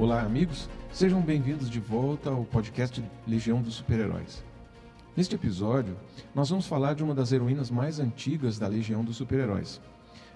[0.00, 0.66] Olá, amigos.
[0.90, 4.42] Sejam bem-vindos de volta ao podcast Legião dos Super-Heróis.
[5.14, 5.94] Neste episódio,
[6.34, 9.78] nós vamos falar de uma das heroínas mais antigas da Legião dos Super-Heróis.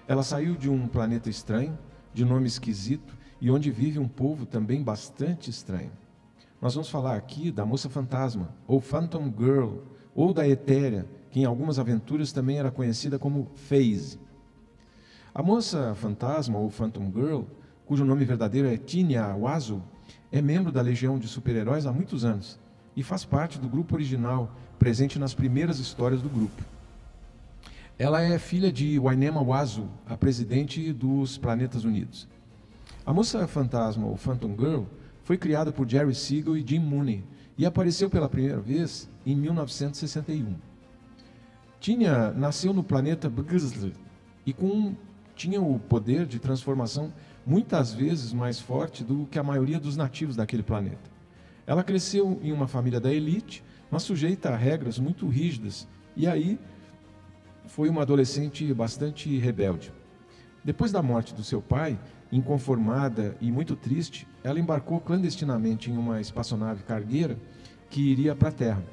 [0.07, 1.75] Ela saiu de um planeta estranho,
[2.13, 5.91] de nome esquisito, e onde vive um povo também bastante estranho.
[6.61, 9.77] Nós vamos falar aqui da Moça Fantasma, ou Phantom Girl,
[10.13, 14.19] ou da Etérea, que em algumas aventuras também era conhecida como Phase.
[15.33, 17.45] A Moça Fantasma, ou Phantom Girl,
[17.85, 19.81] cujo nome verdadeiro é Tinya Wazu,
[20.31, 22.59] é membro da Legião de Super-Heróis há muitos anos
[22.95, 26.63] e faz parte do grupo original, presente nas primeiras histórias do grupo.
[27.97, 32.27] Ela é filha de Wainema Wazu, a presidente dos Planetas Unidos.
[33.05, 34.83] A moça fantasma, ou Phantom Girl,
[35.23, 37.23] foi criada por Jerry Siegel e Jim Mooney
[37.57, 40.55] e apareceu pela primeira vez em 1961.
[41.79, 43.91] Tinha nasceu no planeta Bgzl
[44.45, 44.95] e com,
[45.35, 47.13] tinha o poder de transformação
[47.45, 51.09] muitas vezes mais forte do que a maioria dos nativos daquele planeta.
[51.67, 56.59] Ela cresceu em uma família da elite, mas sujeita a regras muito rígidas, e aí
[57.67, 59.91] foi uma adolescente bastante rebelde.
[60.63, 61.99] Depois da morte do seu pai,
[62.31, 67.37] inconformada e muito triste, ela embarcou clandestinamente em uma espaçonave cargueira
[67.89, 68.83] que iria para a Terra.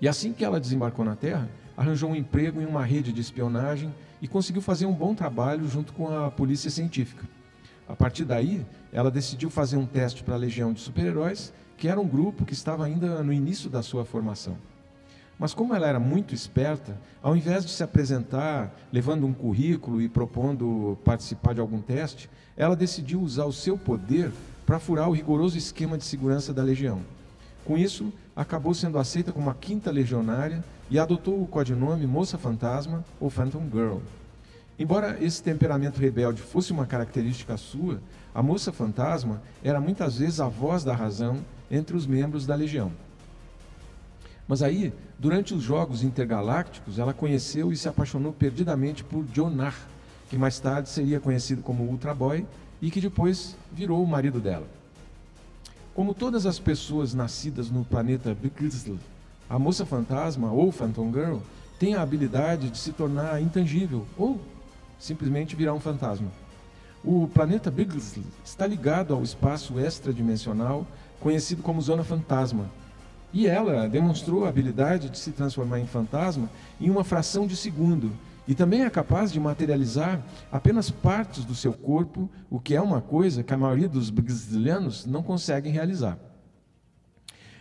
[0.00, 3.92] E assim que ela desembarcou na Terra, arranjou um emprego em uma rede de espionagem
[4.20, 7.24] e conseguiu fazer um bom trabalho junto com a polícia científica.
[7.88, 12.00] A partir daí, ela decidiu fazer um teste para a Legião de Super-Heróis, que era
[12.00, 14.56] um grupo que estava ainda no início da sua formação.
[15.38, 20.08] Mas como ela era muito esperta, ao invés de se apresentar levando um currículo e
[20.08, 24.32] propondo participar de algum teste, ela decidiu usar o seu poder
[24.64, 27.02] para furar o rigoroso esquema de segurança da Legião.
[27.66, 33.04] Com isso, acabou sendo aceita como a quinta legionária e adotou o codinome Moça Fantasma
[33.18, 33.98] ou Phantom Girl.
[34.78, 38.00] Embora esse temperamento rebelde fosse uma característica sua,
[38.32, 41.38] a Moça Fantasma era muitas vezes a voz da razão
[41.68, 42.92] entre os membros da Legião.
[44.46, 49.74] Mas aí, durante os Jogos Intergalácticos, ela conheceu e se apaixonou perdidamente por Jonar,
[50.30, 52.46] que mais tarde seria conhecido como Ultra Boy
[52.80, 54.75] e que depois virou o marido dela.
[55.96, 58.96] Como todas as pessoas nascidas no planeta Bikisl,
[59.48, 61.38] a moça fantasma ou Phantom Girl
[61.78, 64.38] tem a habilidade de se tornar intangível ou
[64.98, 66.30] simplesmente virar um fantasma.
[67.02, 70.86] O planeta Bigsley está ligado ao espaço extradimensional
[71.18, 72.66] conhecido como Zona Fantasma.
[73.32, 78.12] E ela demonstrou a habilidade de se transformar em fantasma em uma fração de segundo,
[78.48, 83.00] e também é capaz de materializar apenas partes do seu corpo, o que é uma
[83.00, 86.18] coisa que a maioria dos brasileiros não conseguem realizar.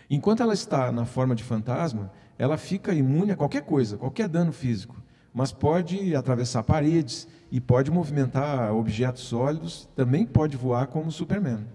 [0.09, 4.51] Enquanto ela está na forma de fantasma, ela fica imune a qualquer coisa, qualquer dano
[4.51, 5.01] físico,
[5.34, 11.66] mas pode atravessar paredes e pode movimentar objetos sólidos, também pode voar como Superman.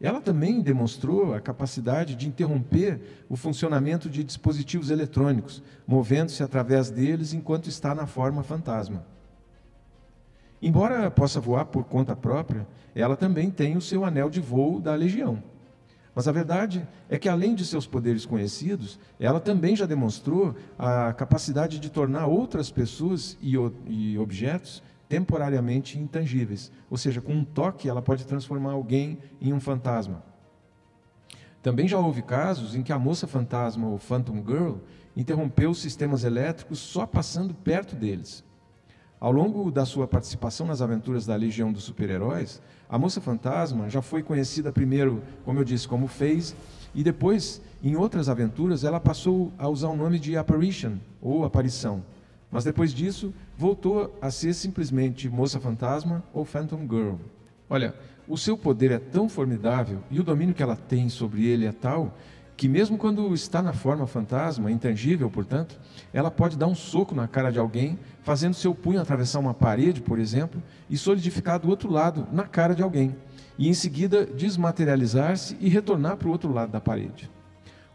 [0.00, 7.32] Ela também demonstrou a capacidade de interromper o funcionamento de dispositivos eletrônicos, movendo-se através deles
[7.32, 9.06] enquanto está na forma fantasma.
[10.60, 14.94] Embora possa voar por conta própria, ela também tem o seu anel de voo da
[14.94, 15.42] Legião.
[16.14, 21.12] Mas a verdade é que, além de seus poderes conhecidos, ela também já demonstrou a
[21.12, 23.54] capacidade de tornar outras pessoas e,
[23.86, 26.70] e objetos temporariamente intangíveis.
[26.90, 30.22] Ou seja, com um toque ela pode transformar alguém em um fantasma.
[31.62, 34.76] Também já houve casos em que a moça fantasma ou Phantom Girl
[35.16, 38.44] interrompeu os sistemas elétricos só passando perto deles.
[39.18, 44.02] Ao longo da sua participação nas aventuras da Legião dos Super-Heróis, a Moça Fantasma já
[44.02, 46.54] foi conhecida primeiro, como eu disse, como Phase,
[46.94, 52.04] e depois, em outras aventuras, ela passou a usar o nome de Apparition, ou Aparição.
[52.56, 57.16] Mas depois disso, voltou a ser simplesmente Moça Fantasma ou Phantom Girl.
[57.68, 57.94] Olha,
[58.26, 61.72] o seu poder é tão formidável e o domínio que ela tem sobre ele é
[61.72, 62.16] tal
[62.56, 65.78] que mesmo quando está na forma fantasma, intangível, portanto,
[66.14, 70.00] ela pode dar um soco na cara de alguém, fazendo seu punho atravessar uma parede,
[70.00, 73.14] por exemplo, e solidificar do outro lado, na cara de alguém,
[73.58, 77.30] e em seguida desmaterializar-se e retornar para o outro lado da parede.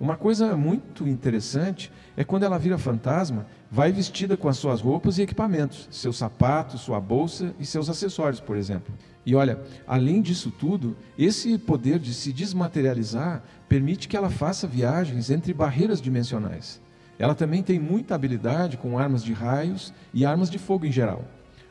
[0.01, 5.19] Uma coisa muito interessante é quando ela vira fantasma, vai vestida com as suas roupas
[5.19, 8.92] e equipamentos, seus sapatos, sua bolsa e seus acessórios, por exemplo.
[9.24, 15.30] E olha, além disso tudo, esse poder de se desmaterializar permite que ela faça viagens
[15.30, 16.81] entre barreiras dimensionais.
[17.19, 21.24] Ela também tem muita habilidade com armas de raios e armas de fogo em geral.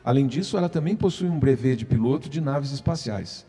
[0.05, 3.45] Além disso, ela também possui um brevet de piloto de naves espaciais.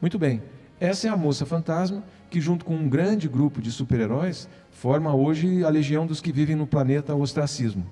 [0.00, 0.40] Muito bem,
[0.82, 5.62] essa é a moça fantasma que, junto com um grande grupo de super-heróis, forma hoje
[5.62, 7.86] a legião dos que vivem no planeta ostracismo.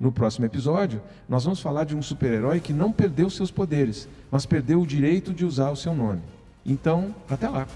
[0.00, 4.44] No próximo episódio, nós vamos falar de um super-herói que não perdeu seus poderes, mas
[4.44, 6.22] perdeu o direito de usar o seu nome.
[6.66, 7.68] Então, até lá!